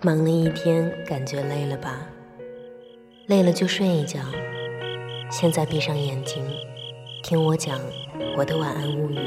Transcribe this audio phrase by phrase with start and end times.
[0.00, 2.06] 忙了一天，感觉累了吧？
[3.26, 4.20] 累了就睡一觉。
[5.28, 6.40] 现在闭上眼睛，
[7.24, 7.80] 听我讲
[8.36, 9.18] 我的晚安物语，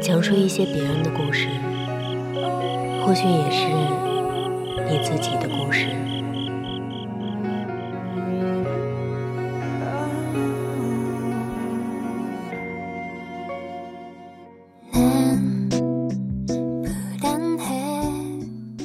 [0.00, 1.46] 讲述一些别人的故事，
[3.06, 3.68] 或许也是
[4.90, 5.86] 你自己的故事。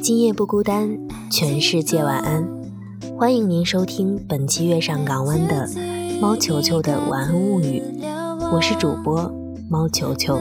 [0.08, 0.98] 今夜不孤单，
[1.30, 2.48] 全世界晚安。
[3.20, 5.70] 欢迎您收听本期月上港湾的
[6.22, 7.84] 猫球球的晚安物语，
[8.54, 9.30] 我是主播
[9.70, 10.40] 猫球球。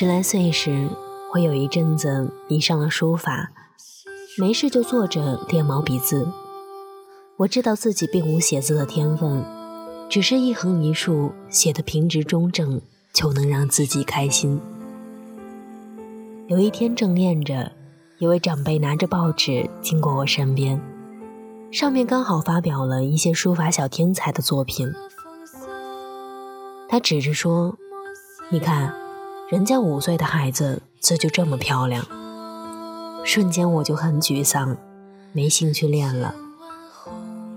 [0.00, 0.88] 十来岁时，
[1.34, 3.52] 我有一阵子迷上了书法，
[4.38, 6.26] 没事就坐着练毛笔字。
[7.36, 9.44] 我知道自己并无写字的天分，
[10.08, 12.80] 只是一横一竖写的平直中正，
[13.12, 14.58] 就能让自己开心。
[16.46, 17.70] 有一天正练着，
[18.16, 20.80] 一位长辈拿着报纸经过我身边，
[21.70, 24.90] 上面刚好发表了一些书法小天才的作品。
[26.88, 27.76] 他指着说
[28.48, 28.94] ：“你看。”
[29.50, 32.06] 人家五岁的孩子字就这么漂亮，
[33.24, 34.76] 瞬间我就很沮丧，
[35.32, 36.36] 没兴趣练了。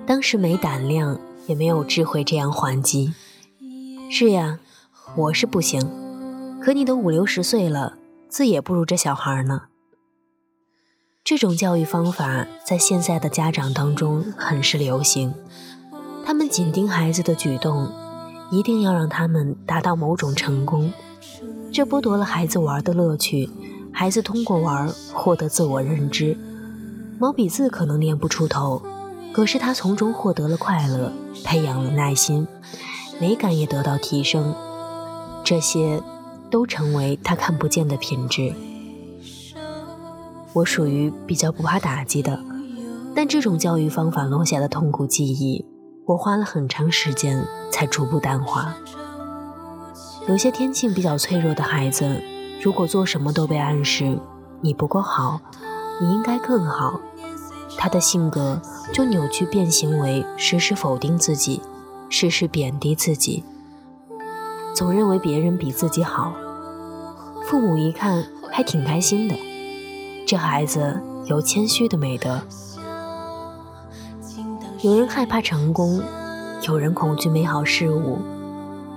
[0.07, 3.13] 当时没胆量，也没有智慧这样还击。
[4.09, 4.57] 是呀，
[5.15, 5.87] 我是不行，
[6.59, 7.93] 可你都五六十岁了，
[8.27, 9.65] 字也不如这小孩呢。
[11.23, 15.31] 这种教育方法在现在的家长当中很是流行，
[16.25, 17.91] 他们紧盯孩子的举动，
[18.49, 20.91] 一定要让他们达到某种成功。
[21.73, 23.49] 这剥夺了孩子玩的乐趣，
[23.91, 26.37] 孩子通过玩获得自我认知。
[27.17, 28.79] 毛笔字可能练不出头，
[29.33, 31.11] 可是他从中获得了快乐，
[31.43, 32.47] 培养了耐心，
[33.19, 34.53] 美感也得到提升，
[35.43, 35.99] 这些
[36.51, 38.53] 都成为他看不见的品质。
[40.53, 42.39] 我属于比较不怕打击的，
[43.15, 45.65] 但这种教育方法落下的痛苦记忆，
[46.05, 48.75] 我花了很长时间才逐步淡化。
[50.25, 52.23] 有些天性比较脆弱的孩子，
[52.61, 54.17] 如果做什么都被暗示
[54.61, 55.41] 你不够好，
[55.99, 56.97] 你应该更好，
[57.77, 58.61] 他的性格
[58.93, 61.61] 就扭曲变形为时时否定自己，
[62.07, 63.43] 时时贬低自己，
[64.73, 66.33] 总认为别人比自己好。
[67.45, 69.35] 父母一看还挺开心的，
[70.25, 72.41] 这孩子有谦虚的美德。
[74.81, 76.01] 有人害怕成功，
[76.61, 78.19] 有人恐惧美好事物。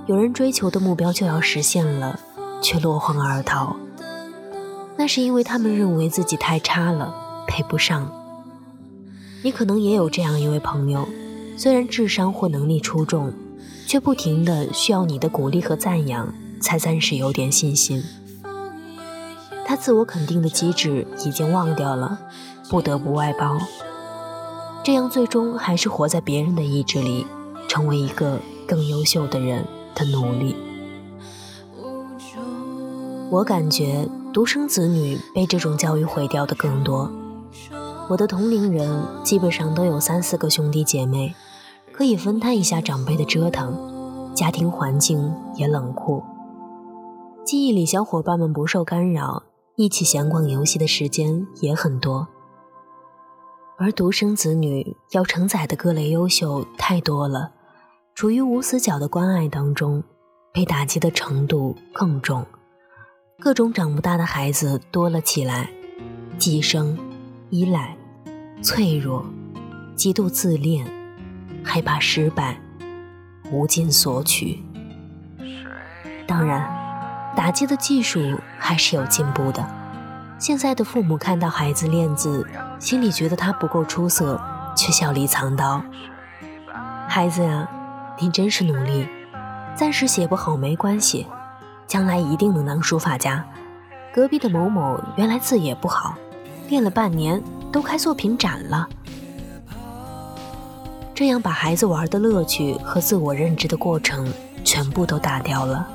[0.06, 2.20] 有人追求的目标就要实现了，
[2.62, 3.74] 却落荒而逃，
[4.96, 7.12] 那是因为他们认为自己太差了，
[7.48, 8.08] 配不上。
[9.42, 11.08] 你可能也有这样一位朋友，
[11.56, 13.32] 虽然智商或能力出众，
[13.84, 18.04] 却不停的需要你的鼓励和赞扬，才暂时有点信心。
[19.66, 22.20] 他自我肯定的机制已经忘掉了，
[22.70, 23.58] 不得不外包，
[24.84, 27.26] 这样最终还是活在别人的意志里，
[27.66, 28.38] 成为一个
[28.68, 29.64] 更优秀的人。
[29.96, 30.54] 的努力，
[33.30, 37.10] 我感觉独生子女被这种教育毁掉的更多。
[38.10, 41.34] 我的同龄人基本上都有三四个兄弟姐妹，
[41.92, 46.22] 可以分摊一下长辈的折腾，家庭环境也冷酷。
[47.44, 49.44] 记忆里，小伙伴们不受干扰，
[49.76, 52.28] 一起闲逛游戏的时间也很多。
[53.78, 57.55] 而独生子女要承载的各类优秀太多了。
[58.16, 60.02] 处于无死角的关爱当中，
[60.50, 62.46] 被打击的程度更重。
[63.38, 65.68] 各种长不大的孩子多了起来，
[66.38, 66.98] 寄生、
[67.50, 67.94] 依赖、
[68.62, 69.22] 脆弱、
[69.94, 70.90] 极度自恋、
[71.62, 72.58] 害怕失败、
[73.52, 74.64] 无尽索取。
[76.26, 76.66] 当然，
[77.36, 79.62] 打击的技术还是有进步的。
[80.38, 82.46] 现在的父母看到孩子练字，
[82.78, 84.40] 心里觉得他不够出色，
[84.74, 85.84] 却笑里藏刀
[87.06, 87.68] ：“孩子呀。”
[88.18, 89.06] 你真是努力，
[89.74, 91.26] 暂时写不好没关系，
[91.86, 93.44] 将来一定能当书法家。
[94.14, 96.14] 隔壁的某某原来字也不好，
[96.68, 98.88] 练了半年都开作品展了。
[101.14, 104.32] 这样把孩子玩的乐趣和自我认知的过程
[104.64, 105.86] 全部都打掉了。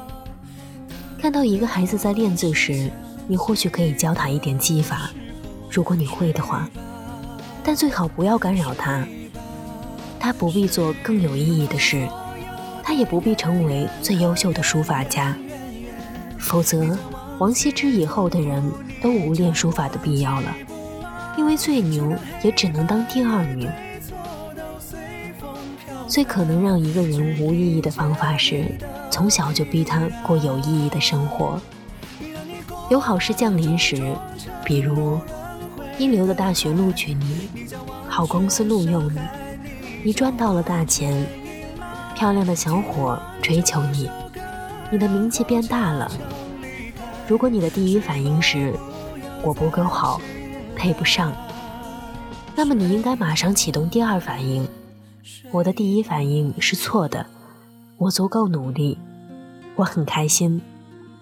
[1.19, 2.91] 看到一个孩子在练字时，
[3.27, 5.09] 你或许可以教他一点技法，
[5.71, 6.69] 如果你会的话，
[7.63, 9.03] 但最好不要干扰他。
[10.21, 12.07] 他不必做更有意义的事，
[12.83, 15.35] 他也不必成为最优秀的书法家，
[16.37, 16.95] 否则
[17.39, 18.63] 王羲之以后的人
[19.01, 20.55] 都无练书法的必要了，
[21.35, 22.13] 因为最牛
[22.43, 23.67] 也只能当第二名。
[26.07, 28.65] 最可能让一个人无意义的方法是，
[29.09, 31.59] 从小就逼他过有意义的生活。
[32.91, 34.15] 有好事降临时，
[34.63, 35.19] 比如
[35.97, 37.49] 一流的大学录取你，
[38.07, 39.19] 好公司录用你，
[40.03, 41.25] 你赚到了大钱，
[42.15, 44.09] 漂亮的小伙追求你，
[44.91, 46.11] 你的名气变大了。
[47.27, 48.73] 如果你的第一反应是
[49.43, 50.19] 我不够好，
[50.75, 51.31] 配不上，
[52.55, 54.67] 那么你应该马上启动第二反应。
[55.51, 57.23] 我的第一反应是错的，
[57.97, 58.97] 我足够努力，
[59.75, 60.59] 我很开心，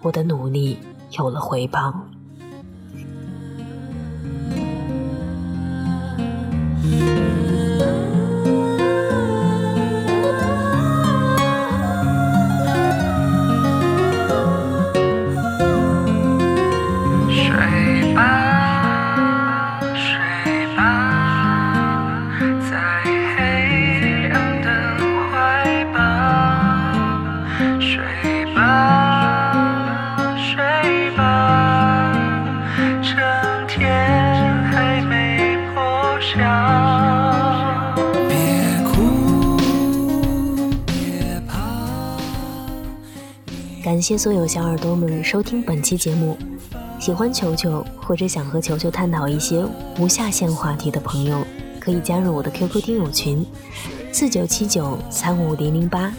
[0.00, 0.78] 我的努力
[1.18, 1.92] 有了回报。
[43.82, 46.36] 感谢所有小耳朵们收听本期节目。
[46.98, 49.64] 喜欢球球或者想和球球探讨一些
[49.98, 51.42] 无下限话题的朋友，
[51.80, 53.44] 可以加入我的 QQ 听友群
[54.12, 56.12] 四九七九三五零零八，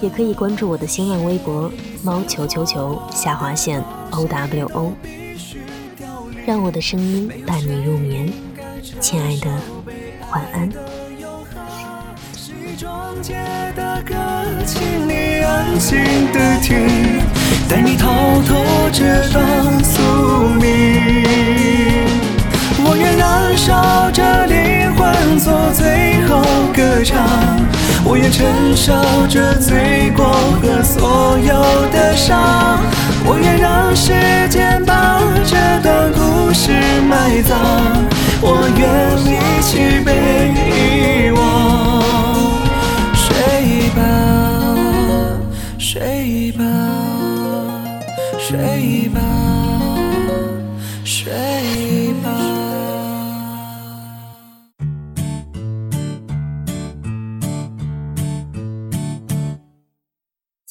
[0.00, 1.68] 也可以关注我的新浪微博
[2.04, 4.92] 猫球球球下划线 OWO，
[6.46, 8.32] 让我的声音伴你入眠，
[9.00, 9.50] 亲爱的，
[10.30, 10.70] 晚安。
[14.66, 15.98] 请你安静
[16.32, 17.20] 的听，
[17.68, 20.02] 带你逃脱这段宿
[20.60, 21.24] 命。
[22.86, 26.40] 我愿燃烧着灵魂做最后
[26.74, 27.20] 歌唱，
[28.04, 28.92] 我愿承受
[29.28, 30.24] 着罪过
[30.62, 31.52] 和所有
[31.92, 32.80] 的伤，
[33.26, 34.12] 我愿让时
[34.48, 36.72] 间把这段故事
[37.08, 37.54] 埋葬，
[38.40, 38.82] 我愿
[39.28, 40.12] 一起被
[40.54, 41.53] 遗忘。